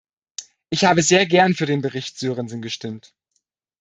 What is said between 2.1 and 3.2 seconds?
Sörensen gestimmt.